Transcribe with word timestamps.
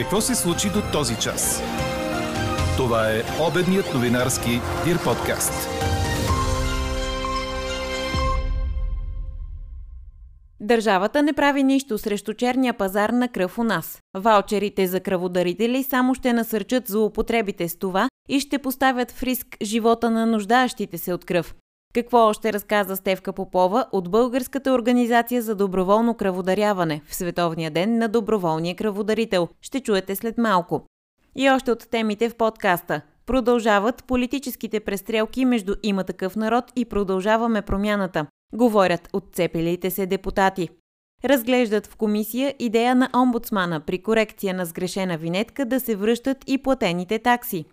Какво 0.00 0.20
се 0.20 0.34
случи 0.34 0.68
до 0.68 0.82
този 0.92 1.16
час? 1.16 1.62
Това 2.76 3.10
е 3.10 3.22
обедният 3.48 3.94
новинарски 3.94 4.50
Дир 4.84 5.04
подкаст. 5.04 5.68
Държавата 10.60 11.22
не 11.22 11.32
прави 11.32 11.62
нищо 11.62 11.98
срещу 11.98 12.34
черния 12.34 12.74
пазар 12.74 13.10
на 13.10 13.28
кръв 13.28 13.58
у 13.58 13.64
нас. 13.64 13.98
Ваучерите 14.18 14.86
за 14.86 15.00
кръводарители 15.00 15.82
само 15.82 16.14
ще 16.14 16.32
насърчат 16.32 16.88
злоупотребите 16.88 17.68
с 17.68 17.78
това 17.78 18.08
и 18.28 18.40
ще 18.40 18.58
поставят 18.58 19.10
в 19.10 19.22
риск 19.22 19.46
живота 19.62 20.10
на 20.10 20.26
нуждаещите 20.26 20.98
се 20.98 21.12
от 21.12 21.24
кръв. 21.24 21.54
Какво 21.94 22.18
още 22.18 22.52
разказа 22.52 22.96
Стевка 22.96 23.32
Попова 23.32 23.86
от 23.92 24.10
Българската 24.10 24.72
организация 24.72 25.42
за 25.42 25.54
доброволно 25.54 26.14
кръводаряване 26.14 27.02
в 27.06 27.14
Световния 27.14 27.70
ден 27.70 27.98
на 27.98 28.08
доброволния 28.08 28.76
кръводарител? 28.76 29.48
Ще 29.60 29.80
чуете 29.80 30.16
след 30.16 30.38
малко. 30.38 30.86
И 31.36 31.50
още 31.50 31.72
от 31.72 31.90
темите 31.90 32.28
в 32.28 32.36
подкаста. 32.36 33.00
Продължават 33.26 34.04
политическите 34.04 34.80
престрелки 34.80 35.44
между 35.44 35.74
има 35.82 36.04
такъв 36.04 36.36
народ 36.36 36.64
и 36.76 36.84
продължаваме 36.84 37.62
промяната. 37.62 38.26
Говорят 38.54 39.08
отцепилите 39.12 39.90
се 39.90 40.06
депутати. 40.06 40.68
Разглеждат 41.24 41.86
в 41.86 41.96
комисия 41.96 42.54
идея 42.58 42.94
на 42.94 43.10
омбудсмана 43.16 43.80
при 43.80 44.02
корекция 44.02 44.54
на 44.54 44.64
сгрешена 44.64 45.18
винетка 45.18 45.64
да 45.64 45.80
се 45.80 45.96
връщат 45.96 46.38
и 46.46 46.58
платените 46.58 47.18
такси. 47.18 47.64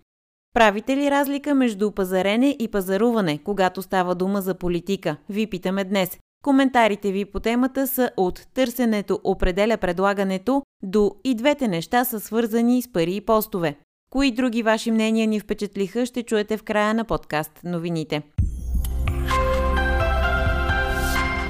Правите 0.58 0.96
ли 0.96 1.10
разлика 1.10 1.54
между 1.54 1.90
пазарене 1.90 2.56
и 2.58 2.68
пазаруване, 2.68 3.38
когато 3.44 3.82
става 3.82 4.14
дума 4.14 4.40
за 4.40 4.54
политика? 4.54 5.16
Ви 5.28 5.46
питаме 5.46 5.84
днес. 5.84 6.18
Коментарите 6.44 7.12
ви 7.12 7.24
по 7.24 7.40
темата 7.40 7.86
са 7.86 8.10
от 8.16 8.46
търсенето 8.54 9.20
определя 9.24 9.76
предлагането 9.76 10.62
до 10.82 11.12
и 11.24 11.34
двете 11.34 11.68
неща 11.68 12.04
са 12.04 12.20
свързани 12.20 12.82
с 12.82 12.92
пари 12.92 13.16
и 13.16 13.20
постове. 13.20 13.76
Кои 14.10 14.30
други 14.30 14.62
ваши 14.62 14.90
мнения 14.90 15.26
ни 15.26 15.40
впечатлиха, 15.40 16.06
ще 16.06 16.22
чуете 16.22 16.56
в 16.56 16.62
края 16.62 16.94
на 16.94 17.04
подкаст 17.04 17.60
новините. 17.64 18.22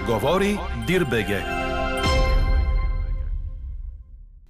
Говори 0.06 0.59
Дирбеге. 0.86 1.58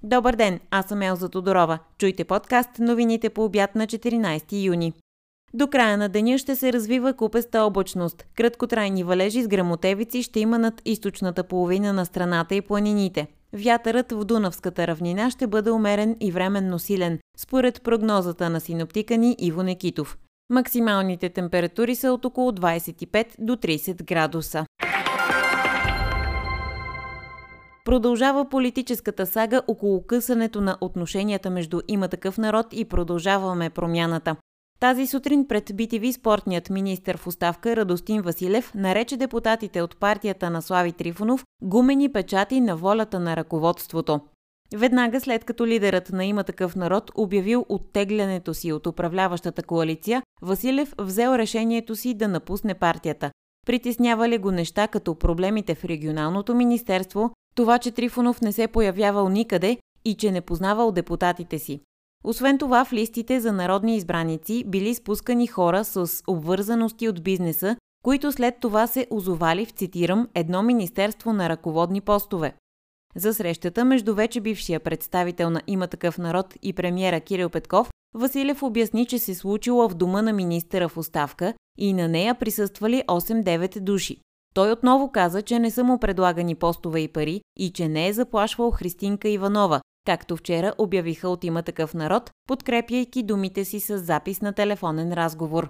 Добър 0.03 0.35
ден, 0.35 0.59
аз 0.71 0.85
съм 0.85 1.01
Елза 1.01 1.29
Тодорова. 1.29 1.79
Чуйте 1.97 2.23
подкаст 2.23 2.69
новините 2.79 3.29
по 3.29 3.43
обяд 3.43 3.75
на 3.75 3.87
14 3.87 4.63
юни. 4.63 4.93
До 5.53 5.67
края 5.67 5.97
на 5.97 6.09
деня 6.09 6.37
ще 6.37 6.55
се 6.55 6.73
развива 6.73 7.13
купеста 7.13 7.61
облачност. 7.61 8.25
Краткотрайни 8.35 9.03
валежи 9.03 9.43
с 9.43 9.47
грамотевици 9.47 10.23
ще 10.23 10.39
има 10.39 10.59
над 10.59 10.81
източната 10.85 11.43
половина 11.43 11.93
на 11.93 12.05
страната 12.05 12.55
и 12.55 12.61
планините. 12.61 13.27
Вятърът 13.53 14.11
в 14.11 14.25
Дунавската 14.25 14.87
равнина 14.87 15.31
ще 15.31 15.47
бъде 15.47 15.71
умерен 15.71 16.15
и 16.19 16.31
временно 16.31 16.79
силен, 16.79 17.19
според 17.37 17.83
прогнозата 17.83 18.49
на 18.49 18.59
синоптика 18.59 19.17
ни 19.17 19.35
Иво 19.39 19.63
Некитов. 19.63 20.17
Максималните 20.49 21.29
температури 21.29 21.95
са 21.95 22.11
от 22.11 22.25
около 22.25 22.51
25 22.51 23.25
до 23.39 23.55
30 23.55 24.03
градуса. 24.03 24.65
Продължава 27.89 28.49
политическата 28.49 29.25
сага 29.25 29.61
около 29.67 30.01
късането 30.07 30.61
на 30.61 30.77
отношенията 30.81 31.49
между 31.49 31.81
има 31.87 32.07
такъв 32.07 32.37
народ 32.37 32.65
и 32.71 32.85
продължаваме 32.85 33.69
промяната. 33.69 34.35
Тази 34.79 35.07
сутрин 35.07 35.47
пред 35.47 35.69
BTV 35.69 36.11
спортният 36.11 36.69
министр 36.69 37.17
в 37.17 37.27
оставка 37.27 37.75
Радостин 37.75 38.21
Василев 38.21 38.73
нарече 38.75 39.17
депутатите 39.17 39.81
от 39.81 39.97
партията 39.97 40.49
на 40.49 40.61
Слави 40.61 40.91
Трифонов 40.91 41.43
гумени 41.63 42.11
печати 42.11 42.61
на 42.61 42.75
волята 42.75 43.19
на 43.19 43.35
ръководството. 43.35 44.19
Веднага 44.75 45.21
след 45.21 45.43
като 45.43 45.67
лидерът 45.67 46.09
на 46.09 46.25
има 46.25 46.43
такъв 46.43 46.75
народ 46.75 47.11
обявил 47.15 47.65
оттеглянето 47.69 48.53
си 48.53 48.71
от 48.71 48.87
управляващата 48.87 49.63
коалиция, 49.63 50.21
Василев 50.41 50.93
взел 50.99 51.35
решението 51.35 51.95
си 51.95 52.13
да 52.13 52.27
напусне 52.27 52.73
партията. 52.73 53.31
Притеснявали 53.67 54.37
го 54.37 54.51
неща 54.51 54.87
като 54.87 55.15
проблемите 55.15 55.75
в 55.75 55.85
регионалното 55.85 56.55
министерство, 56.55 57.31
това, 57.55 57.79
че 57.79 57.91
Трифонов 57.91 58.41
не 58.41 58.51
се 58.51 58.67
появявал 58.67 59.29
никъде 59.29 59.77
и 60.05 60.15
че 60.15 60.31
не 60.31 60.41
познавал 60.41 60.91
депутатите 60.91 61.59
си. 61.59 61.81
Освен 62.23 62.57
това, 62.57 62.85
в 62.85 62.93
листите 62.93 63.39
за 63.39 63.51
народни 63.51 63.95
избраници 63.95 64.63
били 64.67 64.95
спускани 64.95 65.47
хора 65.47 65.85
с 65.85 66.23
обвързаности 66.27 67.09
от 67.09 67.23
бизнеса, 67.23 67.75
които 68.03 68.31
след 68.31 68.55
това 68.59 68.87
се 68.87 69.07
озовали 69.09 69.65
в, 69.65 69.71
цитирам, 69.71 70.27
едно 70.35 70.63
министерство 70.63 71.33
на 71.33 71.49
ръководни 71.49 72.01
постове. 72.01 72.53
За 73.15 73.33
срещата 73.33 73.85
между 73.85 74.15
вече 74.15 74.41
бившия 74.41 74.79
представител 74.79 75.49
на 75.49 75.61
има 75.67 75.87
такъв 75.87 76.17
народ 76.17 76.53
и 76.61 76.73
премиера 76.73 77.21
Кирил 77.21 77.49
Петков, 77.49 77.91
Василев 78.13 78.63
обясни, 78.63 79.05
че 79.05 79.19
се 79.19 79.35
случила 79.35 79.89
в 79.89 79.95
дома 79.95 80.21
на 80.21 80.33
министъра 80.33 80.89
в 80.89 80.97
оставка 80.97 81.53
и 81.77 81.93
на 81.93 82.07
нея 82.07 82.35
присъствали 82.35 83.03
8-9 83.07 83.79
души. 83.79 84.21
Той 84.53 84.71
отново 84.71 85.11
каза, 85.11 85.41
че 85.41 85.59
не 85.59 85.71
са 85.71 85.83
му 85.83 85.99
предлагани 85.99 86.55
постове 86.55 86.99
и 86.99 87.07
пари 87.07 87.41
и 87.57 87.71
че 87.71 87.87
не 87.87 88.07
е 88.07 88.13
заплашвал 88.13 88.71
Христинка 88.71 89.29
Иванова, 89.29 89.81
както 90.05 90.37
вчера 90.37 90.73
обявиха 90.77 91.29
от 91.29 91.43
има 91.43 91.63
такъв 91.63 91.93
народ, 91.93 92.31
подкрепяйки 92.47 93.23
думите 93.23 93.65
си 93.65 93.79
с 93.79 93.97
запис 93.97 94.41
на 94.41 94.53
телефонен 94.53 95.13
разговор. 95.13 95.69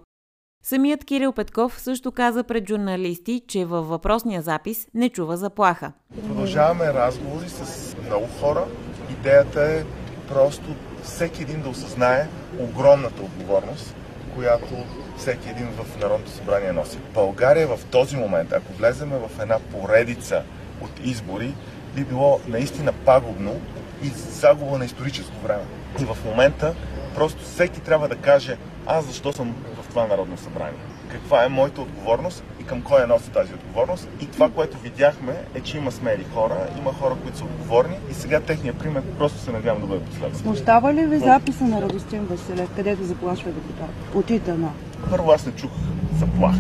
Самият 0.64 1.06
Кирил 1.06 1.34
Петков 1.34 1.82
също 1.82 2.12
каза 2.12 2.44
пред 2.44 2.68
журналисти, 2.68 3.42
че 3.48 3.66
във 3.66 3.88
въпросния 3.88 4.42
запис 4.42 4.88
не 4.94 5.10
чува 5.10 5.38
заплаха. 5.38 5.92
Продължаваме 6.28 6.94
разговори 6.94 7.50
с 7.50 7.96
много 8.06 8.28
хора. 8.40 8.66
Идеята 9.12 9.62
е 9.62 9.84
просто 10.28 10.76
всеки 11.04 11.42
един 11.42 11.62
да 11.62 11.70
осъзнае 11.70 12.28
огромната 12.60 13.22
отговорност, 13.22 13.96
която 14.36 14.74
всеки 15.20 15.50
един 15.50 15.68
в 15.68 16.00
Народното 16.02 16.32
събрание 16.32 16.72
носи. 16.72 16.98
България 17.14 17.68
в 17.68 17.80
този 17.86 18.18
момент, 18.18 18.54
ако 18.54 18.74
влеземе 18.74 19.18
в 19.18 19.42
една 19.42 19.60
поредица 19.60 20.44
от 20.82 20.92
избори, 21.04 21.54
би 21.96 22.04
било 22.04 22.40
наистина 22.48 22.94
пагубно 22.94 23.56
и 24.04 24.08
загуба 24.08 24.78
на 24.78 24.86
историческо 24.86 25.40
време. 25.44 25.64
И 26.02 26.06
в 26.06 26.18
момента 26.26 26.74
просто 27.16 27.44
всеки 27.44 27.80
трябва 27.80 28.08
да 28.08 28.16
каже 28.16 28.58
аз 28.86 29.06
защо 29.06 29.34
съм 29.34 29.56
в 29.84 29.88
това 29.88 30.08
Народно 30.08 30.38
събрание. 30.38 30.80
Каква 31.12 31.44
е 31.44 31.50
моята 31.50 31.82
отговорност 31.82 32.44
и 32.62 32.64
към 32.64 32.82
кой 32.82 33.02
я 33.02 33.08
носи 33.08 33.30
тази 33.32 33.54
отговорност. 33.54 34.10
И 34.22 34.26
това, 34.26 34.50
което 34.50 34.78
видяхме 34.78 35.34
е, 35.56 35.62
че 35.62 35.78
има 35.78 35.92
смели 35.92 36.26
хора, 36.34 36.68
има 36.78 36.94
хора, 36.94 37.16
които 37.24 37.38
са 37.38 37.44
отговорни 37.44 37.98
и 38.12 38.14
сега 38.14 38.40
техния 38.40 38.74
пример 38.74 39.04
просто 39.18 39.40
се 39.40 39.52
надявам 39.52 39.82
да 39.82 39.88
бъде 39.88 40.06
последван. 40.06 40.42
Смущава 40.42 40.94
ли 40.94 41.06
ви 41.06 41.20
записа 41.20 41.64
на 41.64 41.82
Радостин 41.82 42.26
Василев, 42.26 42.70
където 42.76 43.04
заплашва 43.04 43.52
депутат? 43.52 43.90
От 44.16 44.30
ИТН. 44.30 44.66
Първо 45.10 45.32
аз 45.32 45.46
не 45.46 45.52
чух 45.52 45.72
заплаха. 46.20 46.60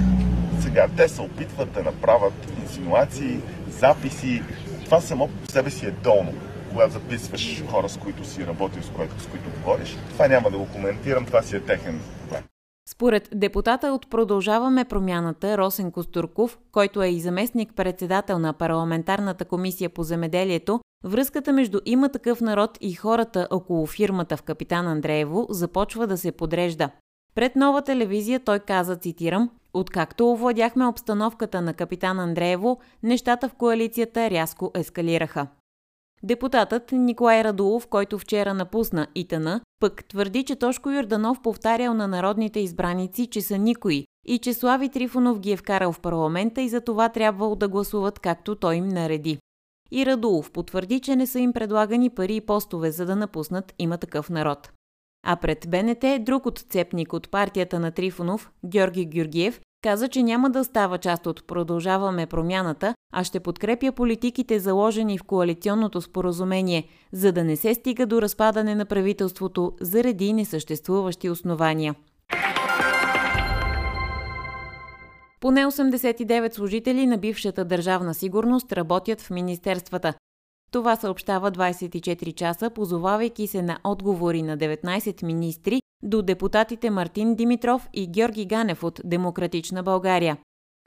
Сега 0.59 0.87
те 0.97 1.09
се 1.09 1.21
опитват 1.21 1.71
да 1.71 1.83
направят 1.83 2.33
инсинуации, 2.61 3.41
записи. 3.69 4.43
Това 4.85 5.01
само 5.01 5.27
по 5.27 5.51
себе 5.51 5.69
си 5.69 5.85
е 5.85 5.91
долно 5.91 6.33
когато 6.69 6.93
записваш 6.93 7.63
хора, 7.71 7.89
с 7.89 7.97
които 7.97 8.25
си 8.25 8.47
работил, 8.47 8.83
с 8.83 8.89
които, 8.89 9.21
с 9.21 9.27
които 9.27 9.49
говориш. 9.57 9.97
Това 10.09 10.27
няма 10.27 10.51
да 10.51 10.57
го 10.57 10.67
коментирам, 10.67 11.25
това 11.25 11.41
си 11.41 11.55
е 11.55 11.59
техен 11.59 12.01
проблем. 12.21 12.43
Според 12.89 13.29
депутата 13.35 13.87
от 13.87 14.09
Продължаваме 14.09 14.85
промяната 14.85 15.57
Росен 15.57 15.91
Костурков, 15.91 16.57
който 16.71 17.03
е 17.03 17.07
и 17.07 17.19
заместник 17.19 17.73
председател 17.75 18.39
на 18.39 18.53
парламентарната 18.53 19.45
комисия 19.45 19.89
по 19.89 20.03
земеделието, 20.03 20.79
връзката 21.03 21.53
между 21.53 21.79
има 21.85 22.09
такъв 22.09 22.41
народ 22.41 22.77
и 22.81 22.93
хората 22.93 23.47
около 23.51 23.85
фирмата 23.85 24.37
в 24.37 24.41
Капитан 24.43 24.87
Андреево 24.87 25.47
започва 25.49 26.07
да 26.07 26.17
се 26.17 26.31
подрежда. 26.31 26.89
Пред 27.35 27.55
нова 27.55 27.81
телевизия 27.81 28.39
той 28.39 28.59
каза, 28.59 28.95
цитирам, 28.95 29.49
Откакто 29.73 30.31
овладяхме 30.31 30.85
обстановката 30.85 31.61
на 31.61 31.73
капитан 31.73 32.19
Андреево, 32.19 32.79
нещата 33.03 33.49
в 33.49 33.53
коалицията 33.53 34.29
рязко 34.29 34.71
ескалираха. 34.75 35.47
Депутатът 36.23 36.91
Николай 36.91 37.43
Радулов, 37.43 37.87
който 37.87 38.19
вчера 38.19 38.53
напусна 38.53 39.07
ИТН, 39.15 39.47
пък 39.79 40.05
твърди, 40.05 40.43
че 40.43 40.55
Тошко 40.55 40.89
Юрданов 40.89 41.41
повтарял 41.41 41.93
на 41.93 42.07
народните 42.07 42.59
избраници, 42.59 43.27
че 43.27 43.41
са 43.41 43.57
никои 43.57 44.05
и 44.27 44.37
че 44.37 44.53
Слави 44.53 44.89
Трифонов 44.89 45.39
ги 45.39 45.51
е 45.51 45.57
вкарал 45.57 45.91
в 45.91 45.99
парламента 45.99 46.61
и 46.61 46.69
за 46.69 46.81
това 46.81 47.09
трябвало 47.09 47.55
да 47.55 47.67
гласуват 47.67 48.19
както 48.19 48.55
той 48.55 48.75
им 48.75 48.87
нареди. 48.87 49.39
И 49.91 50.05
Радулов 50.05 50.51
потвърди, 50.51 50.99
че 50.99 51.15
не 51.15 51.27
са 51.27 51.39
им 51.39 51.53
предлагани 51.53 52.09
пари 52.09 52.35
и 52.35 52.41
постове, 52.41 52.91
за 52.91 53.05
да 53.05 53.15
напуснат 53.15 53.73
има 53.79 53.97
такъв 53.97 54.29
народ. 54.29 54.71
А 55.23 55.35
пред 55.35 55.65
БНТ 55.69 56.05
друг 56.19 56.45
отцепник 56.45 57.13
от 57.13 57.29
партията 57.31 57.79
на 57.79 57.91
Трифонов, 57.91 58.51
Георги 58.65 59.05
Георгиев, 59.05 59.61
каза, 59.83 60.07
че 60.07 60.23
няма 60.23 60.49
да 60.49 60.63
става 60.63 60.97
част 60.97 61.25
от 61.27 61.47
Продължаваме 61.47 62.25
промяната, 62.25 62.95
а 63.13 63.23
ще 63.23 63.39
подкрепя 63.39 63.91
политиките 63.91 64.59
заложени 64.59 65.17
в 65.17 65.23
коалиционното 65.23 66.01
споразумение, 66.01 66.87
за 67.11 67.31
да 67.31 67.43
не 67.43 67.55
се 67.55 67.73
стига 67.73 68.05
до 68.05 68.21
разпадане 68.21 68.75
на 68.75 68.85
правителството 68.85 69.71
заради 69.81 70.33
несъществуващи 70.33 71.29
основания. 71.29 71.95
Поне 75.41 75.65
89 75.65 76.53
служители 76.53 77.07
на 77.07 77.17
бившата 77.17 77.65
държавна 77.65 78.13
сигурност 78.13 78.73
работят 78.73 79.21
в 79.21 79.29
министерствата. 79.29 80.13
Това 80.71 80.95
съобщава 80.95 81.51
24 81.51 82.33
часа, 82.33 82.69
позовавайки 82.69 83.47
се 83.47 83.61
на 83.61 83.79
отговори 83.83 84.41
на 84.41 84.57
19 84.57 85.23
министри 85.23 85.81
до 86.03 86.21
депутатите 86.21 86.89
Мартин 86.89 87.35
Димитров 87.35 87.89
и 87.93 88.07
Георги 88.07 88.45
Ганев 88.45 88.83
от 88.83 89.01
Демократична 89.03 89.83
България. 89.83 90.37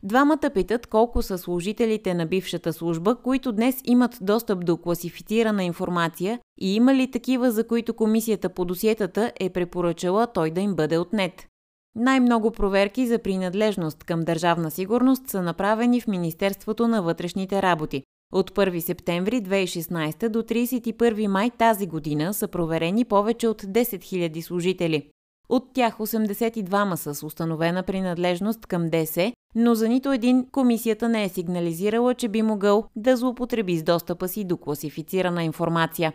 Двамата 0.05 0.51
питат 0.55 0.87
колко 0.87 1.23
са 1.23 1.39
служителите 1.39 2.15
на 2.15 2.27
бившата 2.27 2.73
служба, 2.73 3.17
които 3.17 3.53
днес 3.53 3.81
имат 3.85 4.19
достъп 4.21 4.65
до 4.65 4.77
класифицирана 4.77 5.65
информация 5.65 6.39
и 6.61 6.75
има 6.75 6.95
ли 6.95 7.11
такива, 7.11 7.51
за 7.51 7.67
които 7.67 7.95
комисията 7.95 8.49
по 8.49 8.65
досиетата 8.65 9.33
е 9.41 9.51
препоръчала 9.51 10.27
той 10.27 10.51
да 10.51 10.61
им 10.61 10.75
бъде 10.75 10.99
отнет. 10.99 11.47
Най-много 11.95 12.51
проверки 12.51 13.07
за 13.07 13.19
принадлежност 13.19 14.05
към 14.05 14.21
държавна 14.21 14.71
сигурност 14.71 15.29
са 15.29 15.43
направени 15.43 16.01
в 16.01 16.07
Министерството 16.07 16.89
на 16.89 17.03
вътрешните 17.03 17.63
работи. 17.63 18.03
От 18.33 18.51
1 18.51 18.81
септември 18.81 19.43
2016 19.43 20.29
до 20.29 20.43
31 20.43 21.27
май 21.27 21.51
тази 21.51 21.87
година 21.87 22.35
са 22.35 22.49
проверени 22.49 23.05
повече 23.05 23.49
от 23.49 23.63
10 23.63 23.83
000 23.83 24.41
служители. 24.41 25.09
От 25.49 25.75
тях 25.75 25.99
82 25.99 26.95
са 26.95 27.15
с 27.15 27.23
установена 27.23 27.83
принадлежност 27.83 28.67
към 28.67 28.91
ДС, 28.91 29.33
но 29.55 29.75
за 29.75 29.89
нито 29.89 30.13
един 30.13 30.47
комисията 30.53 31.09
не 31.09 31.25
е 31.25 31.29
сигнализирала, 31.29 32.15
че 32.15 32.29
би 32.29 32.43
могъл 32.43 32.85
да 32.97 33.17
злоупотреби 33.17 33.77
с 33.77 33.83
достъпа 33.83 34.29
си 34.29 34.45
до 34.45 34.57
класифицирана 34.57 35.45
информация. 35.45 36.13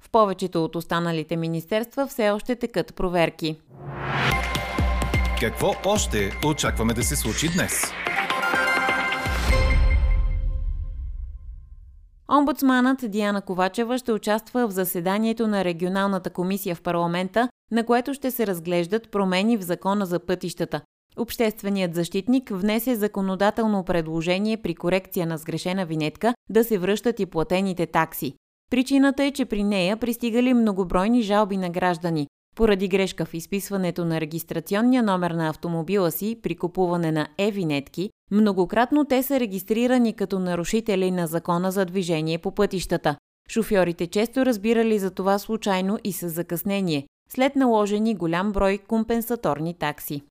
В 0.00 0.10
повечето 0.10 0.64
от 0.64 0.76
останалите 0.76 1.36
министерства 1.36 2.06
все 2.06 2.30
още 2.30 2.56
текат 2.56 2.94
проверки. 2.94 3.56
Какво 5.40 5.74
още 5.84 6.30
очакваме 6.46 6.94
да 6.94 7.02
се 7.02 7.16
случи 7.16 7.48
днес? 7.54 7.82
Омбудсманът 12.32 13.10
Диана 13.10 13.42
Ковачева 13.42 13.98
ще 13.98 14.12
участва 14.12 14.68
в 14.68 14.70
заседанието 14.70 15.46
на 15.46 15.64
регионалната 15.64 16.30
комисия 16.30 16.74
в 16.74 16.82
парламента, 16.82 17.48
на 17.70 17.86
което 17.86 18.14
ще 18.14 18.30
се 18.30 18.46
разглеждат 18.46 19.10
промени 19.10 19.56
в 19.56 19.62
закона 19.62 20.06
за 20.06 20.18
пътищата. 20.18 20.80
Общественият 21.16 21.94
защитник 21.94 22.50
внесе 22.50 22.96
законодателно 22.96 23.84
предложение 23.84 24.56
при 24.56 24.74
корекция 24.74 25.26
на 25.26 25.38
сгрешена 25.38 25.86
винетка 25.86 26.34
да 26.50 26.64
се 26.64 26.78
връщат 26.78 27.20
и 27.20 27.26
платените 27.26 27.86
такси. 27.86 28.34
Причината 28.70 29.24
е, 29.24 29.30
че 29.30 29.44
при 29.44 29.64
нея 29.64 29.96
пристигали 29.96 30.54
многобройни 30.54 31.22
жалби 31.22 31.56
на 31.56 31.70
граждани. 31.70 32.26
Поради 32.58 32.88
грешка 32.88 33.24
в 33.24 33.34
изписването 33.34 34.04
на 34.04 34.20
регистрационния 34.20 35.02
номер 35.02 35.30
на 35.30 35.48
автомобила 35.48 36.10
си 36.10 36.40
при 36.42 36.56
купуване 36.56 37.12
на 37.12 37.28
е-винетки, 37.38 38.10
многократно 38.30 39.04
те 39.04 39.22
са 39.22 39.40
регистрирани 39.40 40.12
като 40.12 40.38
нарушители 40.38 41.10
на 41.10 41.26
закона 41.26 41.70
за 41.70 41.84
движение 41.84 42.38
по 42.38 42.54
пътищата. 42.54 43.16
Шофьорите 43.50 44.06
често 44.06 44.46
разбирали 44.46 44.98
за 44.98 45.10
това 45.10 45.38
случайно 45.38 45.98
и 46.04 46.12
с 46.12 46.28
закъснение, 46.28 47.06
след 47.30 47.56
наложени 47.56 48.14
голям 48.14 48.52
брой 48.52 48.78
компенсаторни 48.78 49.74
такси. 49.74 50.22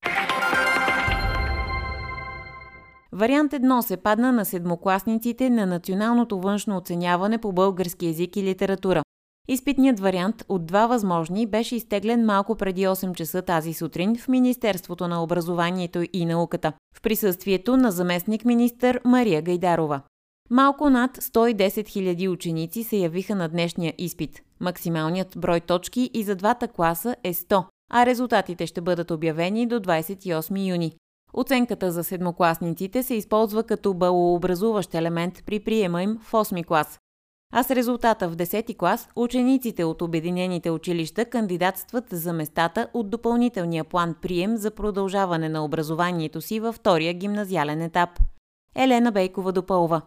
Вариант 3.11 3.51
1 3.51 3.81
се 3.81 3.97
падна 3.97 4.31
на 4.31 4.45
седмокласниците 4.45 5.49
на 5.49 5.65
националното 5.65 6.39
външно 6.39 6.77
оценяване 6.77 7.37
по 7.37 7.51
български 7.51 8.05
язик 8.05 8.37
и 8.37 8.43
литература. 8.43 9.03
Изпитният 9.49 9.99
вариант 9.99 10.43
от 10.49 10.65
два 10.65 10.87
възможни 10.87 11.45
беше 11.45 11.75
изтеглен 11.75 12.25
малко 12.25 12.55
преди 12.55 12.81
8 12.81 13.13
часа 13.13 13.41
тази 13.41 13.73
сутрин 13.73 14.15
в 14.15 14.27
Министерството 14.27 15.07
на 15.07 15.23
образованието 15.23 16.03
и 16.13 16.25
науката, 16.25 16.73
в 16.97 17.01
присъствието 17.01 17.77
на 17.77 17.91
заместник 17.91 18.45
министър 18.45 19.01
Мария 19.05 19.41
Гайдарова. 19.41 20.01
Малко 20.49 20.89
над 20.89 21.17
110 21.17 21.67
000 21.67 22.29
ученици 22.29 22.83
се 22.83 22.97
явиха 22.97 23.35
на 23.35 23.49
днешния 23.49 23.93
изпит. 23.97 24.41
Максималният 24.59 25.33
брой 25.37 25.59
точки 25.59 26.09
и 26.13 26.23
за 26.23 26.35
двата 26.35 26.67
класа 26.67 27.15
е 27.23 27.33
100, 27.33 27.63
а 27.91 28.05
резултатите 28.05 28.67
ще 28.67 28.81
бъдат 28.81 29.11
обявени 29.11 29.67
до 29.67 29.79
28 29.79 30.69
юни. 30.69 30.95
Оценката 31.33 31.91
за 31.91 32.03
седмокласниците 32.03 33.03
се 33.03 33.15
използва 33.15 33.63
като 33.63 33.93
балообразуващ 33.93 34.95
елемент 34.95 35.43
при 35.45 35.59
приема 35.59 36.03
им 36.03 36.17
в 36.21 36.31
8 36.31 36.65
клас. 36.65 36.99
А 37.53 37.63
с 37.63 37.71
резултата 37.71 38.29
в 38.29 38.35
10-ти 38.35 38.77
клас, 38.77 39.09
учениците 39.15 39.83
от 39.83 40.01
Обединените 40.01 40.71
училища 40.71 41.25
кандидатстват 41.25 42.05
за 42.11 42.33
местата 42.33 42.87
от 42.93 43.09
допълнителния 43.09 43.83
план 43.83 44.15
прием 44.21 44.57
за 44.57 44.71
продължаване 44.71 45.49
на 45.49 45.65
образованието 45.65 46.41
си 46.41 46.59
във 46.59 46.75
втория 46.75 47.13
гимназиален 47.13 47.81
етап. 47.81 48.09
Елена 48.75 49.11
Бейкова 49.11 49.51
допълва. 49.51 50.01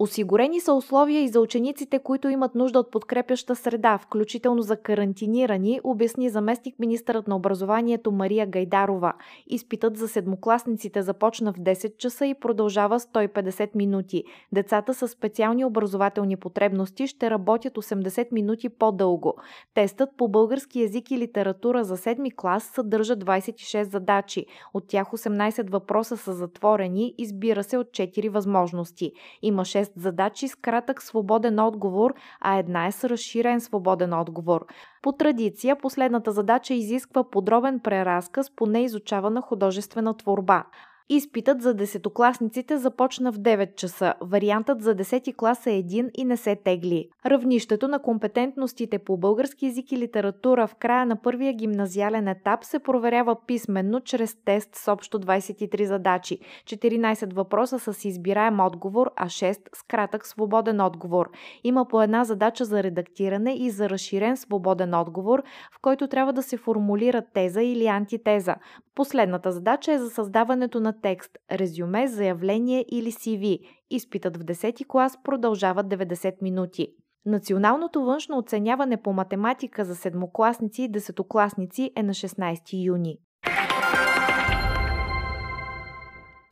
Осигурени 0.00 0.60
са 0.60 0.72
условия 0.72 1.22
и 1.22 1.28
за 1.28 1.40
учениците, 1.40 1.98
които 1.98 2.28
имат 2.28 2.54
нужда 2.54 2.78
от 2.78 2.90
подкрепяща 2.90 3.56
среда, 3.56 3.98
включително 3.98 4.62
за 4.62 4.76
карантинирани, 4.76 5.80
обясни 5.84 6.28
заместник 6.28 6.78
министърът 6.78 7.28
на 7.28 7.36
образованието 7.36 8.12
Мария 8.12 8.46
Гайдарова. 8.46 9.12
Изпитът 9.46 9.96
за 9.96 10.08
седмокласниците 10.08 11.02
започна 11.02 11.52
в 11.52 11.56
10 11.56 11.96
часа 11.96 12.26
и 12.26 12.34
продължава 12.34 13.00
150 13.00 13.70
минути. 13.74 14.24
Децата 14.52 14.94
с 14.94 15.08
специални 15.08 15.64
образователни 15.64 16.36
потребности 16.36 17.06
ще 17.06 17.30
работят 17.30 17.74
80 17.74 18.32
минути 18.32 18.68
по-дълго. 18.68 19.34
Тестът 19.74 20.10
по 20.16 20.28
български 20.28 20.80
язик 20.80 21.10
и 21.10 21.18
литература 21.18 21.84
за 21.84 21.96
7 21.96 22.36
клас 22.36 22.64
съдържа 22.74 23.16
26 23.16 23.82
задачи. 23.82 24.46
От 24.74 24.88
тях 24.88 25.06
18 25.10 25.70
въпроса 25.70 26.16
са 26.16 26.32
затворени, 26.32 27.14
избира 27.18 27.64
се 27.64 27.78
от 27.78 27.86
4 27.86 28.28
възможности. 28.30 29.12
Има 29.42 29.62
6 29.62 29.87
6 29.96 30.00
задачи 30.00 30.48
с 30.48 30.54
кратък 30.54 31.02
свободен 31.02 31.58
отговор, 31.58 32.14
а 32.40 32.58
една 32.58 32.86
е 32.86 32.92
с 32.92 33.08
разширен 33.08 33.60
свободен 33.60 34.12
отговор. 34.12 34.66
По 35.02 35.12
традиция, 35.12 35.76
последната 35.76 36.32
задача 36.32 36.74
изисква 36.74 37.30
подробен 37.30 37.80
преразказ 37.80 38.50
по 38.56 38.66
неизучавана 38.66 39.40
художествена 39.40 40.16
творба. 40.16 40.64
Изпитът 41.10 41.62
за 41.62 41.74
десетокласниците 41.74 42.78
започна 42.78 43.32
в 43.32 43.38
9 43.38 43.74
часа. 43.74 44.14
Вариантът 44.20 44.82
за 44.82 44.94
10 44.94 45.36
клас 45.36 45.66
е 45.66 45.74
един 45.74 46.10
и 46.14 46.24
не 46.24 46.36
се 46.36 46.56
тегли. 46.56 47.08
Равнището 47.26 47.88
на 47.88 48.02
компетентностите 48.02 48.98
по 48.98 49.16
български 49.16 49.66
язик 49.66 49.92
и 49.92 49.96
литература 49.96 50.66
в 50.66 50.74
края 50.74 51.06
на 51.06 51.22
първия 51.22 51.52
гимназиален 51.52 52.28
етап 52.28 52.64
се 52.64 52.78
проверява 52.78 53.36
писменно 53.46 54.00
чрез 54.00 54.36
тест 54.44 54.68
с 54.74 54.92
общо 54.92 55.20
23 55.20 55.84
задачи, 55.84 56.38
14 56.64 57.34
въпроса 57.34 57.78
с 57.78 58.04
избираем 58.04 58.60
отговор, 58.60 59.10
а 59.16 59.26
6 59.26 59.58
с 59.74 59.82
кратък 59.82 60.26
свободен 60.26 60.80
отговор. 60.80 61.30
Има 61.64 61.88
по 61.88 62.02
една 62.02 62.24
задача 62.24 62.64
за 62.64 62.82
редактиране 62.82 63.54
и 63.54 63.70
за 63.70 63.90
разширен 63.90 64.36
свободен 64.36 64.94
отговор, 64.94 65.42
в 65.72 65.78
който 65.82 66.08
трябва 66.08 66.32
да 66.32 66.42
се 66.42 66.56
формулира 66.56 67.22
теза 67.34 67.62
или 67.62 67.86
антитеза. 67.86 68.54
Последната 68.94 69.52
задача 69.52 69.92
е 69.92 69.98
за 69.98 70.10
създаването 70.10 70.80
на 70.80 70.97
текст, 71.02 71.38
резюме, 71.52 72.08
заявление 72.08 72.84
или 72.92 73.12
CV. 73.12 73.58
Изпитът 73.90 74.36
в 74.36 74.40
10 74.40 74.86
клас 74.86 75.18
продължава 75.24 75.84
90 75.84 76.42
минути. 76.42 76.88
Националното 77.26 78.04
външно 78.04 78.38
оценяване 78.38 79.02
по 79.02 79.12
математика 79.12 79.84
за 79.84 79.96
седмокласници 79.96 80.82
и 80.82 80.88
десетокласници 80.88 81.90
е 81.96 82.02
на 82.02 82.14
16 82.14 82.84
юни. 82.86 83.18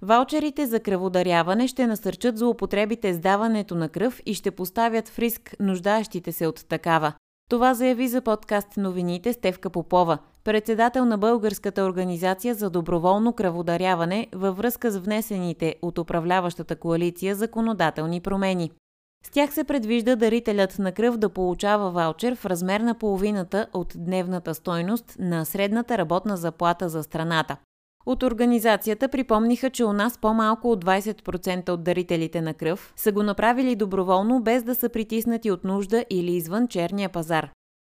Ваучерите 0.03 0.67
за 0.67 0.81
кръводаряване 0.81 1.69
ще 1.69 1.87
насърчат 1.87 2.39
злоупотребите 2.39 3.15
с 3.15 3.21
даването 3.21 3.75
на 3.75 3.89
кръв 3.89 4.21
и 4.27 4.35
ще 4.35 4.51
поставят 4.51 5.09
в 5.09 5.19
риск 5.19 5.57
нуждаещите 5.61 6.33
се 6.33 6.47
от 6.47 6.69
такава. 6.69 7.13
Това 7.51 7.75
заяви 7.75 8.09
за 8.09 8.23
подкаст 8.23 8.77
новините 8.77 9.33
Стевка 9.33 9.71
Попова, 9.71 10.19
председател 10.47 11.05
на 11.05 11.19
Българската 11.19 11.83
организация 11.83 12.55
за 12.55 12.71
доброволно 12.71 13.33
кръводаряване 13.33 14.27
във 14.35 14.57
връзка 14.57 14.91
с 14.91 14.99
внесените 14.99 15.75
от 15.83 15.99
управляващата 15.99 16.77
коалиция 16.77 17.35
законодателни 17.35 18.21
промени. 18.21 18.71
С 19.27 19.31
тях 19.31 19.55
се 19.55 19.65
предвижда 19.65 20.17
дарителят 20.17 20.79
на 20.79 20.93
кръв 20.93 21.17
да 21.17 21.29
получава 21.29 21.91
ваучер 21.91 22.37
в 22.37 22.47
размер 22.47 22.81
на 22.81 22.95
половината 22.95 23.67
от 23.73 23.93
дневната 23.97 24.55
стойност 24.55 25.17
на 25.19 25.45
средната 25.45 25.99
работна 25.99 26.37
заплата 26.37 26.89
за 26.89 27.03
страната. 27.03 27.57
От 28.07 28.23
организацията 28.23 29.09
припомниха, 29.09 29.71
че 29.71 29.85
у 29.85 29.93
нас 29.93 30.19
по-малко 30.19 30.71
от 30.71 30.85
20% 30.85 31.71
от 31.71 31.85
дарителите 31.85 32.41
на 32.41 32.55
кръв 32.55 32.93
са 32.97 33.13
го 33.13 33.23
направили 33.23 33.77
доброволно, 33.77 34.43
без 34.43 34.63
да 34.63 34.75
са 34.75 34.89
притиснати 34.89 35.51
от 35.51 35.65
нужда 35.65 36.05
или 36.11 36.33
извън 36.33 36.69
черния 36.69 37.09
пазар. 37.09 37.51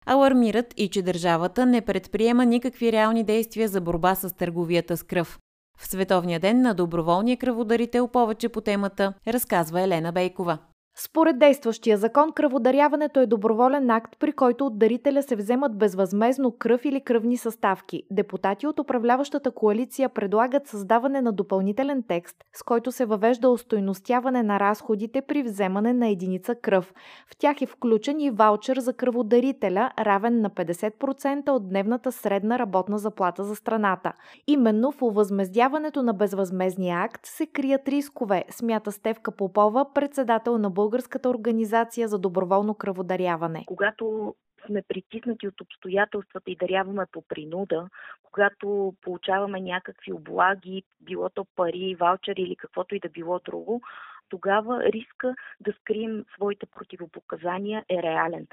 Алармират 0.07 0.75
и 0.77 0.89
че 0.89 1.03
държавата 1.03 1.67
не 1.67 1.81
предприема 1.81 2.45
никакви 2.47 2.93
реални 2.93 3.25
действия 3.25 3.69
за 3.69 3.81
борба 3.81 4.15
с 4.15 4.37
търговията 4.37 4.97
с 4.97 5.03
кръв. 5.03 5.39
В 5.79 5.87
Световния 5.87 6.41
ден 6.41 6.63
на 6.63 6.75
доброволния 6.75 7.37
кръводарител 7.37 8.09
повече 8.09 8.49
по 8.49 8.61
темата 8.61 9.13
разказва 9.27 9.81
Елена 9.81 10.13
Бейкова. 10.13 10.59
Според 10.97 11.39
действащия 11.39 11.99
закон, 11.99 12.33
кръводаряването 12.33 13.21
е 13.21 13.27
доброволен 13.27 13.91
акт, 13.91 14.17
при 14.19 14.33
който 14.33 14.67
от 14.67 14.79
дарителя 14.79 15.23
се 15.23 15.37
вземат 15.37 15.79
безвъзмезно 15.79 16.53
кръв 16.59 16.85
или 16.85 17.01
кръвни 17.01 17.37
съставки. 17.37 18.03
Депутати 18.11 18.67
от 18.67 18.79
управляващата 18.79 19.51
коалиция 19.51 20.09
предлагат 20.09 20.67
създаване 20.67 21.21
на 21.21 21.33
допълнителен 21.33 22.03
текст, 22.09 22.37
с 22.53 22.63
който 22.63 22.93
се 22.93 23.05
въвежда 23.05 23.49
устойностяване 23.51 24.43
на 24.43 24.61
разходите 24.61 25.23
при 25.23 25.43
вземане 25.43 25.93
на 25.93 26.09
единица 26.09 26.55
кръв. 26.55 26.95
В 27.31 27.37
тях 27.37 27.63
е 27.63 27.67
включен 27.67 28.21
и 28.21 28.31
ваучер 28.31 28.79
за 28.79 28.93
кръводарителя, 28.93 29.91
равен 29.99 30.41
на 30.41 30.51
50% 30.51 31.51
от 31.51 31.69
дневната 31.69 32.13
средна 32.13 32.59
работна 32.59 32.99
заплата 32.99 33.45
за 33.45 33.57
страната. 33.57 34.13
Именно 34.47 34.93
в 34.93 35.03
увъзмездяването 35.03 36.03
на 36.03 36.15
безвъзмезния 36.15 36.99
акт 36.99 37.27
се 37.27 37.47
крият 37.47 37.89
рискове, 37.89 38.45
смята 38.51 38.93
Стевка 38.93 39.31
Попова, 39.31 39.87
председател 39.95 40.59
на 40.59 40.71
Българската 40.83 41.29
организация 41.31 42.09
за 42.09 42.19
доброволно 42.19 42.75
кръводаряване. 42.75 43.65
Когато 43.67 44.35
сме 44.67 44.83
притиснати 44.83 45.49
от 45.49 45.61
обстоятелствата 45.61 46.51
и 46.51 46.57
даряваме 46.57 47.05
по 47.13 47.23
принуда, 47.23 47.89
когато 48.23 48.95
получаваме 49.01 49.61
някакви 49.61 50.13
облаги, 50.13 50.83
било 51.01 51.29
то 51.29 51.47
пари, 51.57 51.97
ваучери 52.01 52.43
или 52.43 52.57
каквото 52.57 52.95
и 52.95 53.01
да 53.01 53.09
било 53.09 53.41
друго, 53.45 53.83
тогава 54.29 54.83
риска 54.83 55.35
да 55.61 55.73
скрием 55.73 56.25
своите 56.35 56.67
противопоказания 56.67 57.85
е 57.89 58.03
реален 58.03 58.47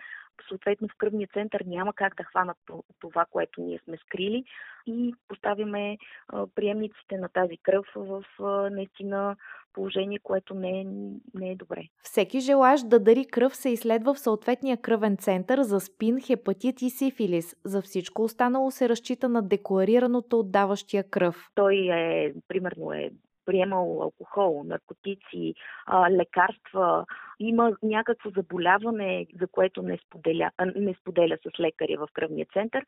съответно 0.47 0.87
в 0.87 0.97
кръвния 0.97 1.27
център 1.33 1.63
няма 1.65 1.93
как 1.93 2.15
да 2.15 2.23
хванат 2.23 2.57
това, 2.99 3.25
което 3.31 3.61
ние 3.61 3.79
сме 3.83 3.97
скрили 3.97 4.43
и 4.87 5.15
поставяме 5.27 5.97
приемниците 6.55 7.17
на 7.17 7.29
тази 7.29 7.57
кръв 7.57 7.85
в 7.95 8.23
наистина 8.71 9.35
положение, 9.73 10.19
което 10.23 10.53
не 10.53 10.81
е, 10.81 10.85
не 11.33 11.51
е 11.51 11.55
добре. 11.55 11.83
Всеки 12.03 12.39
желаящ 12.39 12.89
да 12.89 12.99
дари 12.99 13.25
кръв 13.25 13.55
се 13.55 13.69
изследва 13.69 14.13
в 14.13 14.19
съответния 14.19 14.77
кръвен 14.77 15.17
център 15.17 15.61
за 15.61 15.79
спин, 15.79 16.21
хепатит 16.21 16.81
и 16.81 16.89
сифилис. 16.89 17.55
За 17.63 17.81
всичко 17.81 18.23
останало 18.23 18.71
се 18.71 18.89
разчита 18.89 19.29
на 19.29 19.41
декларираното 19.41 20.39
от 20.39 20.51
даващия 20.51 21.09
кръв. 21.09 21.49
Той 21.55 21.75
е, 21.75 22.33
примерно, 22.47 22.93
е 22.93 23.11
приемал 23.49 24.01
алкохол, 24.01 24.63
наркотици, 24.63 25.55
а, 25.85 26.11
лекарства, 26.11 27.05
има 27.39 27.71
някакво 27.83 28.29
заболяване, 28.29 29.27
за 29.39 29.47
което 29.47 29.81
не 29.81 29.97
споделя, 29.97 30.51
не 30.75 30.93
споделя 30.93 31.37
с 31.37 31.59
лекаря 31.59 31.97
в 31.97 32.07
кръвния 32.13 32.45
център, 32.53 32.85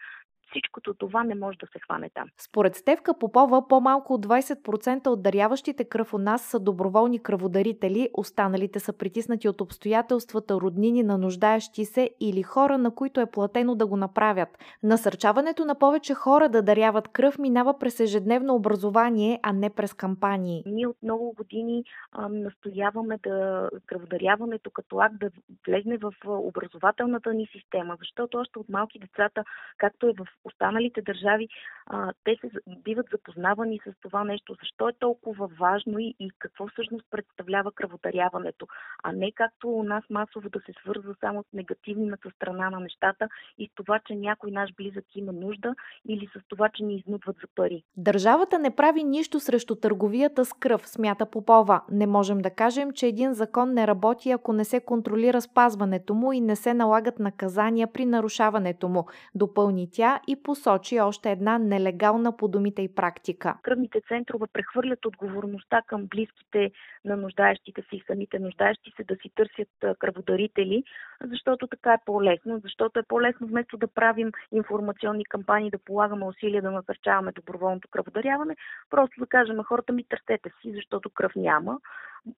всичкото 0.52 0.94
това 0.94 1.24
не 1.24 1.36
може 1.36 1.58
да 1.58 1.68
се 1.68 1.80
хване 1.80 2.10
там. 2.14 2.28
Според 2.38 2.76
Стевка 2.76 3.14
Попова, 3.20 3.68
по-малко 3.68 4.14
от 4.14 4.26
20% 4.26 5.08
от 5.08 5.24
даряващите 5.24 5.86
кръв 5.86 6.14
у 6.14 6.18
нас 6.18 6.42
са 6.42 6.60
доброволни 6.60 7.24
кръводарители, 7.24 8.10
останалите 8.14 8.80
са 8.80 8.94
притиснати 8.94 9.50
от 9.50 9.62
обстоятелствата 9.62 10.54
роднини 10.54 11.04
на 11.04 11.18
нуждаещи 11.18 11.86
се 11.86 12.10
или 12.20 12.44
хора, 12.44 12.78
на 12.78 12.96
които 12.96 13.20
е 13.20 13.32
платено 13.32 13.76
да 13.76 13.88
го 13.88 13.98
направят. 13.98 14.50
Насърчаването 14.84 15.66
на 15.66 15.76
повече 15.76 16.14
хора 16.14 16.50
да 16.50 16.62
даряват 16.62 17.08
кръв 17.08 17.40
минава 17.40 17.80
през 17.80 18.00
ежедневно 18.00 18.56
образование, 18.56 19.40
а 19.44 19.54
не 19.54 19.70
през 19.70 19.94
кампании. 19.94 20.64
Ние 20.66 20.88
от 20.88 20.98
много 21.04 21.34
години 21.34 21.84
а, 22.12 22.30
настояваме 22.30 23.20
да 23.24 23.70
кръводаряването 23.86 24.72
като 24.72 25.00
акт 25.00 25.16
да 25.20 25.30
влезне 25.68 25.98
в 25.98 26.14
образователната 26.26 27.34
ни 27.34 27.48
система, 27.52 27.96
защото 28.00 28.38
още 28.38 28.60
от 28.60 28.70
малки 28.70 29.00
децата, 29.00 29.44
както 29.78 30.08
е 30.08 30.14
в 30.14 30.26
останалите 30.44 31.02
държави, 31.02 31.48
а, 31.86 32.14
те 32.24 32.38
се 32.42 32.50
биват 32.68 33.06
запознавани 33.12 33.80
с 33.86 33.94
това 34.02 34.24
нещо, 34.24 34.56
защо 34.60 34.90
е 34.90 34.94
толкова 35.00 35.48
важно 35.60 36.00
и, 36.00 36.16
и 36.20 36.32
какво 36.40 36.68
всъщност 36.68 37.06
представлява 37.12 37.72
кръводаряването, 37.72 38.68
а 39.04 39.12
не 39.12 39.32
както 39.32 39.70
у 39.70 39.84
нас 39.84 40.04
масово 40.10 40.50
да 40.50 40.60
се 40.60 40.74
свързва 40.82 41.16
само 41.20 41.44
с 41.44 41.54
негативната 41.54 42.30
страна 42.36 42.70
на 42.70 42.80
нещата 42.80 43.28
и 43.58 43.68
с 43.68 43.76
това, 43.76 44.00
че 44.08 44.16
някой 44.16 44.52
наш 44.52 44.74
близък 44.78 45.06
има 45.16 45.32
нужда 45.32 45.76
или 46.08 46.28
с 46.28 46.40
това, 46.48 46.70
че 46.70 46.84
ни 46.84 46.96
изнудват 46.96 47.36
за 47.42 47.48
пари. 47.56 47.84
Държавата 47.98 48.60
не 48.60 48.76
прави 48.76 49.04
нищо 49.04 49.40
срещу 49.40 49.76
търговията 49.76 50.46
с 50.46 50.54
кръв, 50.54 50.88
смята 50.88 51.26
Попова. 51.26 51.82
Не 51.92 52.08
можем 52.08 52.40
да 52.40 52.50
кажем, 52.50 52.92
че 52.92 53.08
един 53.08 53.34
закон 53.34 53.74
не 53.74 53.88
работи, 53.88 54.32
ако 54.32 54.54
не 54.54 54.66
се 54.66 54.80
контролира 54.80 55.42
спазването 55.42 56.14
му 56.14 56.34
и 56.34 56.42
не 56.42 56.56
се 56.56 56.74
налагат 56.74 57.20
наказания 57.20 57.88
при 57.94 58.06
нарушаването 58.06 58.90
му, 58.90 59.06
допълни 59.36 59.88
тя 59.92 60.20
и 60.32 60.44
посочи 60.44 61.00
още 61.00 61.32
една 61.32 61.58
нелегална 61.58 62.38
по 62.38 62.48
думите 62.48 62.82
и 62.82 62.96
практика. 62.96 63.58
Кръвните 63.62 64.02
центрове 64.08 64.46
прехвърлят 64.54 65.06
отговорността 65.06 65.82
към 65.88 66.08
близките 66.08 66.72
на 67.06 67.18
нуждаещите 67.18 67.82
си 67.82 67.96
и 67.96 68.04
самите 68.08 68.40
нуждаещи 68.40 68.92
се 68.96 69.04
да 69.04 69.16
си 69.16 69.30
търсят 69.36 69.98
кръводарители, 70.00 70.84
защото 71.24 71.68
така 71.68 71.94
е 71.94 72.06
по-лесно, 72.06 72.60
защото 72.64 73.00
е 73.00 73.04
по-лесно 73.04 73.48
вместо 73.48 73.78
да 73.78 73.88
правим 73.88 74.32
информационни 74.52 75.26
кампании, 75.26 75.72
да 75.72 75.78
полагаме 75.78 76.26
усилия 76.26 76.62
да 76.62 76.72
насърчаваме 76.72 77.32
доброволното 77.32 77.88
кръводаряване, 77.92 78.56
просто 78.90 79.20
да 79.20 79.28
кажем 79.28 79.64
хората 79.64 79.94
ми 79.94 80.04
търсете 80.04 80.50
си, 80.62 80.74
защото 80.76 81.10
кръв 81.10 81.32
няма. 81.36 81.80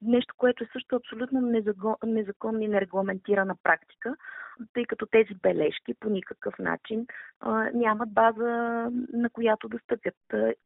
Нещо, 0.01 0.33
което 0.37 0.63
е 0.63 0.67
също 0.73 0.95
абсолютно 0.95 1.41
незаконна 2.05 2.63
и 2.63 2.67
нерегламентирана 2.67 3.55
практика, 3.63 4.15
тъй 4.73 4.85
като 4.85 5.05
тези 5.05 5.35
бележки 5.43 5.93
по 5.99 6.09
никакъв 6.09 6.59
начин 6.59 7.07
нямат 7.73 8.13
база, 8.13 8.49
на 9.13 9.29
която 9.33 9.69
да 9.69 9.79
стъпят 9.79 10.15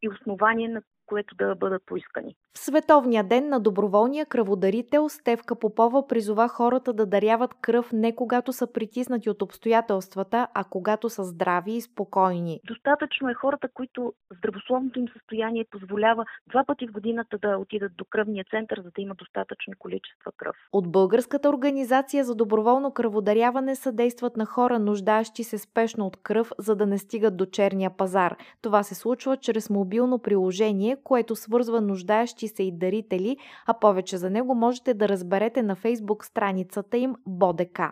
и 0.02 0.10
основание, 0.10 0.68
на 0.68 0.82
което 1.06 1.36
да 1.36 1.56
бъдат 1.56 1.84
поискани. 1.86 2.36
В 2.54 2.60
Световния 2.60 3.24
ден 3.24 3.50
на 3.50 3.60
доброволния 3.60 4.26
кръводарител 4.26 5.10
Стевка 5.10 5.60
Попова 5.60 6.08
призова 6.08 6.48
хората 6.48 6.94
да 6.94 7.06
даряват 7.06 7.54
кръв 7.62 7.94
не 7.94 8.07
когато 8.16 8.54
са 8.54 8.74
притиснати 8.74 9.30
от 9.30 9.42
обстоятелствата, 9.42 10.48
а 10.54 10.64
когато 10.64 11.10
са 11.10 11.24
здрави 11.24 11.72
и 11.72 11.82
спокойни. 11.82 12.60
Достатъчно 12.68 13.30
е 13.30 13.34
хората, 13.34 13.68
които 13.74 14.14
здравословното 14.38 15.00
им 15.00 15.08
състояние 15.14 15.66
позволява 15.72 16.26
два 16.50 16.64
пъти 16.64 16.88
в 16.88 16.92
годината 16.92 17.38
да 17.38 17.58
отидат 17.58 17.92
до 17.98 18.06
кръвния 18.06 18.46
център, 18.50 18.82
за 18.84 18.92
да 18.96 19.02
има 19.02 19.16
достатъчно 19.16 19.74
количество 19.80 20.32
кръв. 20.38 20.56
От 20.72 20.92
Българската 20.92 21.50
организация 21.50 22.24
за 22.24 22.36
доброволно 22.36 22.92
кръводаряване 22.92 23.76
съдействат 23.76 24.38
на 24.38 24.46
хора, 24.46 24.80
нуждаещи 24.80 25.44
се 25.44 25.58
спешно 25.58 26.06
от 26.06 26.18
кръв, 26.18 26.52
за 26.58 26.76
да 26.76 26.86
не 26.86 26.98
стигат 26.98 27.38
до 27.38 27.46
черния 27.46 27.90
пазар. 27.90 28.36
Това 28.62 28.84
се 28.84 28.96
случва 28.96 29.38
чрез 29.38 29.70
мобилно 29.70 30.20
приложение, 30.20 30.98
което 31.04 31.36
свързва 31.36 31.82
нуждаещи 31.82 32.48
се 32.48 32.64
и 32.64 32.72
дарители, 32.72 33.38
а 33.66 33.74
повече 33.74 34.18
за 34.18 34.30
него 34.30 34.56
можете 34.56 34.94
да 34.94 35.10
разберете 35.10 35.64
на 35.64 35.76
фейсбук 35.76 36.26
страницата 36.26 36.98
им 36.98 37.16
Бодека. 37.28 37.92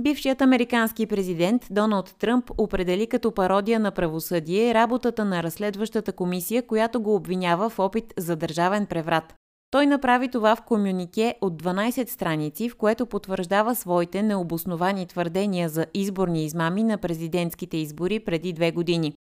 Бившият 0.00 0.42
американски 0.42 1.06
президент 1.06 1.66
Доналд 1.70 2.14
Тръмп 2.18 2.50
определи 2.58 3.06
като 3.06 3.32
пародия 3.32 3.80
на 3.80 3.90
правосъдие 3.90 4.74
работата 4.74 5.24
на 5.24 5.42
разследващата 5.42 6.12
комисия, 6.12 6.66
която 6.66 7.00
го 7.00 7.14
обвинява 7.14 7.70
в 7.70 7.78
опит 7.78 8.14
за 8.18 8.36
държавен 8.36 8.86
преврат. 8.86 9.34
Той 9.70 9.86
направи 9.86 10.28
това 10.28 10.56
в 10.56 10.62
комюнике 10.62 11.34
от 11.40 11.62
12 11.62 12.08
страници, 12.08 12.68
в 12.68 12.76
което 12.76 13.06
потвърждава 13.06 13.74
своите 13.74 14.22
необосновани 14.22 15.06
твърдения 15.06 15.68
за 15.68 15.86
изборни 15.94 16.44
измами 16.44 16.82
на 16.82 16.98
президентските 16.98 17.76
избори 17.76 18.20
преди 18.20 18.52
две 18.52 18.72
години. 18.72 19.14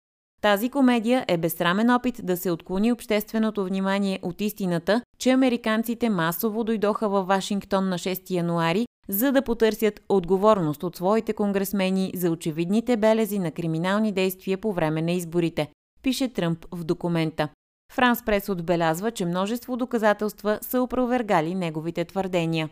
Тази 0.43 0.69
комедия 0.69 1.25
е 1.27 1.37
безсрамен 1.37 1.89
опит 1.89 2.19
да 2.23 2.37
се 2.37 2.51
отклони 2.51 2.91
общественото 2.91 3.65
внимание 3.65 4.19
от 4.21 4.41
истината, 4.41 5.01
че 5.19 5.29
американците 5.29 6.09
масово 6.09 6.63
дойдоха 6.63 7.09
във 7.09 7.27
Вашингтон 7.27 7.89
на 7.89 7.97
6 7.97 8.29
януари, 8.29 8.85
за 9.09 9.31
да 9.31 9.41
потърсят 9.41 10.01
отговорност 10.09 10.83
от 10.83 10.95
своите 10.95 11.33
конгресмени 11.33 12.11
за 12.15 12.31
очевидните 12.31 12.97
белези 12.97 13.39
на 13.39 13.51
криминални 13.51 14.11
действия 14.11 14.57
по 14.57 14.73
време 14.73 15.01
на 15.01 15.11
изборите, 15.11 15.67
пише 16.01 16.27
Тръмп 16.27 16.65
в 16.71 16.83
документа. 16.83 17.47
Франс 17.93 18.25
Прес 18.25 18.49
отбелязва, 18.49 19.11
че 19.11 19.25
множество 19.25 19.77
доказателства 19.77 20.59
са 20.61 20.81
опровергали 20.81 21.55
неговите 21.55 22.05
твърдения. 22.05 22.69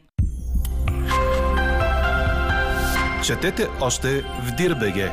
Четете 3.23 3.67
още 3.81 4.21
в 4.21 4.55
Дирбеге! 4.57 5.11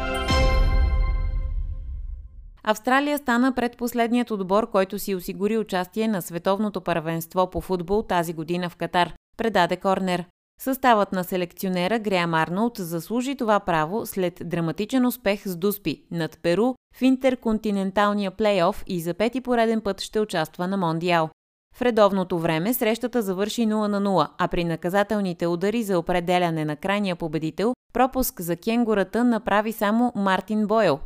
Австралия 2.71 3.19
стана 3.19 3.53
предпоследният 3.53 4.31
отбор, 4.31 4.71
който 4.71 4.99
си 4.99 5.15
осигури 5.15 5.59
участие 5.59 6.09
на 6.09 6.23
световното 6.23 6.81
първенство 6.81 7.51
по 7.51 7.61
футбол 7.61 8.03
тази 8.03 8.33
година 8.33 8.71
в 8.71 8.77
Катар, 8.77 9.13
предаде 9.37 9.77
Корнер. 9.77 10.25
Съставът 10.61 11.13
на 11.13 11.25
селекционера 11.25 11.99
Греам 11.99 12.35
Арнолд 12.35 12.77
заслужи 12.77 13.37
това 13.37 13.61
право 13.61 14.07
след 14.07 14.43
драматичен 14.45 15.07
успех 15.07 15.43
с 15.47 15.57
Дуспи 15.57 16.03
над 16.11 16.39
Перу 16.43 16.75
в 16.97 17.03
интерконтиненталния 17.03 18.31
плейоф 18.31 18.85
и 18.87 19.01
за 19.01 19.15
пети 19.15 19.41
пореден 19.41 19.81
път 19.81 20.01
ще 20.01 20.21
участва 20.21 20.69
на 20.69 20.77
Мондиал. 20.77 21.31
В 21.75 21.83
редовното 21.83 22.39
време 22.39 22.75
срещата 22.75 23.23
завърши 23.23 23.63
0 23.63 23.87
на 23.87 24.01
0, 24.01 24.29
а 24.39 24.49
при 24.49 24.65
наказателните 24.65 25.47
удари 25.47 25.83
за 25.83 25.99
определяне 25.99 26.65
на 26.65 26.77
крайния 26.77 27.17
победител 27.17 27.75
пропуск 27.93 28.41
за 28.41 28.57
кенгурата 28.57 29.25
направи 29.25 29.73
само 29.73 30.13
Мартин 30.17 30.67
Бойл. 30.67 30.99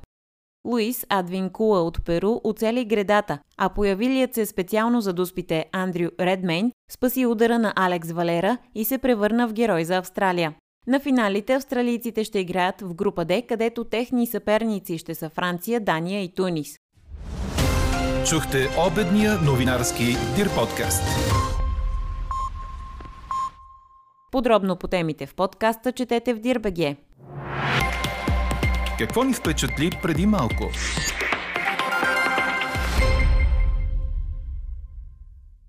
Луис 0.64 1.06
Адвинкула 1.08 1.82
от 1.82 2.04
Перу 2.04 2.40
оцели 2.44 2.84
гредата, 2.84 3.38
а 3.58 3.68
появилият 3.68 4.34
се 4.34 4.46
специално 4.46 5.00
за 5.00 5.12
дуспите 5.12 5.64
Андрю 5.72 6.08
Редмейн 6.20 6.72
спаси 6.90 7.26
удара 7.26 7.58
на 7.58 7.72
Алекс 7.76 8.12
Валера 8.12 8.58
и 8.74 8.84
се 8.84 8.98
превърна 8.98 9.48
в 9.48 9.52
герой 9.52 9.84
за 9.84 9.96
Австралия. 9.96 10.54
На 10.86 11.00
финалите 11.00 11.54
австралийците 11.54 12.24
ще 12.24 12.38
играят 12.38 12.80
в 12.80 12.94
група 12.94 13.24
Д, 13.24 13.42
където 13.48 13.84
техни 13.84 14.26
съперници 14.26 14.98
ще 14.98 15.14
са 15.14 15.28
Франция, 15.28 15.80
Дания 15.80 16.22
и 16.22 16.34
Тунис. 16.34 16.76
Чухте 18.28 18.68
обедния 18.86 19.38
новинарски 19.46 20.04
Дир 20.36 20.54
подкаст. 20.54 21.02
Подробно 24.32 24.76
по 24.76 24.88
темите 24.88 25.26
в 25.26 25.34
подкаста 25.34 25.92
четете 25.92 26.34
в 26.34 26.38
Дирбеге. 26.38 26.96
Какво 29.02 29.24
ни 29.24 29.32
впечатли 29.32 29.90
преди 30.02 30.26
малко? 30.26 30.70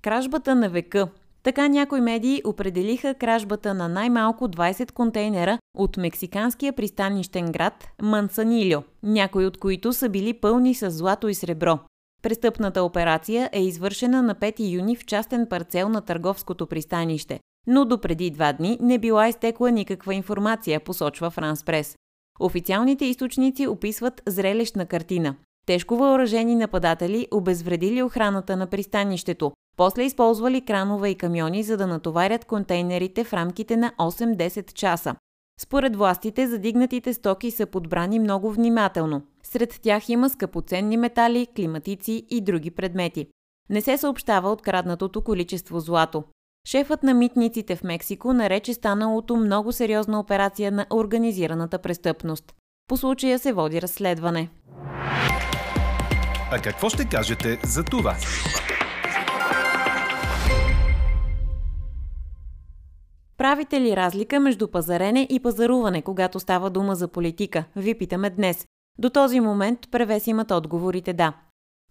Кражбата 0.01 0.55
на 0.55 0.69
века. 0.69 1.07
Така 1.43 1.67
някои 1.67 2.01
медии 2.01 2.41
определиха 2.45 3.13
кражбата 3.13 3.73
на 3.73 3.89
най-малко 3.89 4.47
20 4.47 4.91
контейнера 4.91 5.59
от 5.77 5.97
мексиканския 5.97 6.73
пристанищен 6.73 7.51
град 7.51 7.87
Мансанильо, 8.01 8.83
някои 9.03 9.45
от 9.45 9.57
които 9.57 9.93
са 9.93 10.09
били 10.09 10.33
пълни 10.33 10.75
с 10.75 10.91
злато 10.91 11.27
и 11.27 11.35
сребро. 11.35 11.79
Престъпната 12.21 12.83
операция 12.83 13.49
е 13.53 13.63
извършена 13.63 14.21
на 14.21 14.35
5 14.35 14.71
юни 14.73 14.95
в 14.95 15.05
частен 15.05 15.47
парцел 15.49 15.89
на 15.89 16.01
търговското 16.01 16.67
пристанище, 16.67 17.39
но 17.67 17.85
до 17.85 18.01
преди 18.01 18.31
два 18.31 18.53
дни 18.53 18.77
не 18.81 18.97
била 18.97 19.27
изтекла 19.27 19.71
никаква 19.71 20.13
информация, 20.13 20.79
посочва 20.79 21.29
Франс 21.29 21.63
Прес. 21.63 21.95
Официалните 22.39 23.05
източници 23.05 23.67
описват 23.67 24.21
зрелищна 24.27 24.85
картина. 24.85 25.35
Тежко 25.65 25.95
въоръжени 25.95 26.55
нападатели 26.55 27.27
обезвредили 27.31 28.03
охраната 28.03 28.55
на 28.57 28.67
пристанището, 28.67 29.51
после 29.77 30.03
използвали 30.03 30.65
кранове 30.65 31.09
и 31.09 31.15
камиони, 31.15 31.63
за 31.63 31.77
да 31.77 31.87
натоварят 31.87 32.45
контейнерите 32.45 33.23
в 33.23 33.33
рамките 33.33 33.77
на 33.77 33.93
8-10 33.99 34.73
часа. 34.73 35.15
Според 35.59 35.95
властите, 35.95 36.47
задигнатите 36.47 37.13
стоки 37.13 37.51
са 37.51 37.65
подбрани 37.65 38.19
много 38.19 38.51
внимателно. 38.51 39.21
Сред 39.43 39.79
тях 39.81 40.09
има 40.09 40.29
скъпоценни 40.29 40.97
метали, 40.97 41.47
климатици 41.55 42.25
и 42.29 42.41
други 42.41 42.71
предмети. 42.71 43.27
Не 43.69 43.81
се 43.81 43.97
съобщава 43.97 44.51
от 44.51 44.61
краднатото 44.61 45.21
количество 45.21 45.79
злато. 45.79 46.23
Шефът 46.67 47.03
на 47.03 47.13
митниците 47.13 47.75
в 47.75 47.83
Мексико 47.83 48.33
нарече 48.33 48.73
станалото 48.73 49.35
много 49.35 49.71
сериозна 49.71 50.19
операция 50.19 50.71
на 50.71 50.85
организираната 50.93 51.79
престъпност. 51.79 52.53
По 52.87 52.97
случая 52.97 53.39
се 53.39 53.53
води 53.53 53.81
разследване. 53.81 54.49
А 56.51 56.59
какво 56.63 56.89
ще 56.89 57.05
кажете 57.05 57.59
за 57.63 57.83
това? 57.83 58.15
Правите 63.37 63.81
ли 63.81 63.95
разлика 63.95 64.39
между 64.39 64.67
пазарене 64.67 65.27
и 65.29 65.39
пазаруване, 65.39 66.01
когато 66.01 66.39
става 66.39 66.69
дума 66.69 66.95
за 66.95 67.07
политика? 67.07 67.63
Ви 67.75 67.97
питаме 67.97 68.29
днес. 68.29 68.65
До 68.99 69.09
този 69.09 69.39
момент 69.39 69.79
превес 69.91 70.27
имат 70.27 70.51
отговорите 70.51 71.13
да. 71.13 71.33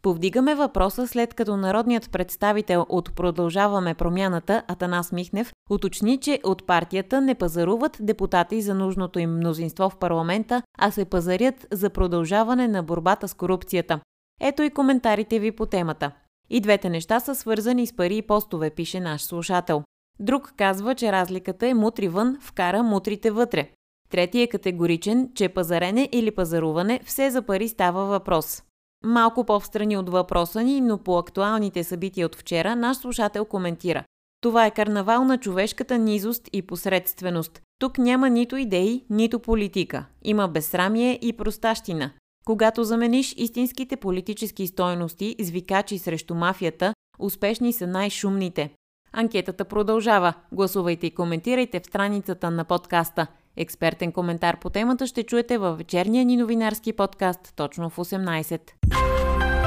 Повдигаме 0.02 0.54
въпроса 0.54 1.06
след 1.08 1.34
като 1.34 1.56
народният 1.56 2.10
представител 2.10 2.86
от 2.88 3.14
Продължаваме 3.14 3.94
промяната 3.94 4.62
Атанас 4.68 5.12
Михнев 5.12 5.52
уточни, 5.70 6.18
че 6.18 6.40
от 6.44 6.66
партията 6.66 7.20
не 7.20 7.34
пазаруват 7.34 7.96
депутати 8.00 8.62
за 8.62 8.74
нужното 8.74 9.18
им 9.18 9.36
мнозинство 9.36 9.90
в 9.90 9.96
парламента, 9.96 10.62
а 10.78 10.90
се 10.90 11.04
пазарят 11.04 11.66
за 11.72 11.90
продължаване 11.90 12.68
на 12.68 12.82
борбата 12.82 13.28
с 13.28 13.34
корупцията. 13.34 14.00
Ето 14.40 14.62
и 14.62 14.70
коментарите 14.70 15.38
ви 15.38 15.52
по 15.52 15.66
темата. 15.66 16.12
И 16.50 16.60
двете 16.60 16.90
неща 16.90 17.20
са 17.20 17.34
свързани 17.34 17.86
с 17.86 17.96
пари 17.96 18.16
и 18.16 18.22
постове, 18.22 18.70
пише 18.70 19.00
наш 19.00 19.22
слушател. 19.22 19.82
Друг 20.20 20.52
казва, 20.56 20.94
че 20.94 21.12
разликата 21.12 21.66
е 21.66 21.74
мутри 21.74 22.08
вън, 22.08 22.38
вкара 22.40 22.82
мутрите 22.82 23.30
вътре. 23.30 23.70
Трети 24.10 24.40
е 24.40 24.46
категоричен, 24.46 25.30
че 25.34 25.48
пазарене 25.48 26.08
или 26.12 26.30
пазаруване 26.30 27.00
все 27.04 27.30
за 27.30 27.42
пари 27.42 27.68
става 27.68 28.04
въпрос. 28.04 28.62
Малко 29.04 29.44
по-встрани 29.44 29.96
от 29.96 30.08
въпроса 30.08 30.62
ни, 30.62 30.80
но 30.80 30.98
по 30.98 31.18
актуалните 31.18 31.84
събития 31.84 32.26
от 32.26 32.36
вчера, 32.36 32.76
наш 32.76 32.96
слушател 32.96 33.44
коментира. 33.44 34.04
Това 34.40 34.66
е 34.66 34.70
карнавал 34.70 35.24
на 35.24 35.38
човешката 35.38 35.98
низост 35.98 36.48
и 36.52 36.62
посредственост. 36.62 37.60
Тук 37.78 37.98
няма 37.98 38.30
нито 38.30 38.56
идеи, 38.56 39.04
нито 39.10 39.38
политика. 39.38 40.04
Има 40.22 40.48
безсрамие 40.48 41.18
и 41.22 41.32
простащина. 41.32 42.10
Когато 42.44 42.84
замениш 42.84 43.34
истинските 43.36 43.96
политически 43.96 44.66
стойности 44.66 45.36
с 45.40 45.50
викачи 45.50 45.98
срещу 45.98 46.34
мафията, 46.34 46.94
успешни 47.18 47.72
са 47.72 47.86
най-шумните. 47.86 48.70
Анкетата 49.12 49.64
продължава. 49.64 50.34
Гласувайте 50.52 51.06
и 51.06 51.14
коментирайте 51.14 51.80
в 51.80 51.86
страницата 51.86 52.50
на 52.50 52.64
подкаста. 52.64 53.26
Експертен 53.56 54.12
коментар 54.12 54.60
по 54.60 54.70
темата 54.70 55.06
ще 55.06 55.22
чуете 55.22 55.58
във 55.58 55.78
вечерния 55.78 56.24
ни 56.24 56.36
новинарски 56.36 56.92
подкаст 56.92 57.52
точно 57.56 57.90
в 57.90 57.96
18. 57.96 58.60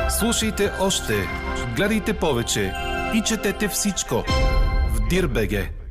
Слушайте 0.09 0.71
още, 0.81 1.13
гледайте 1.75 2.13
повече 2.13 2.73
и 3.15 3.21
четете 3.21 3.67
всичко 3.67 4.15
в 4.89 5.07
Дирбеге. 5.09 5.84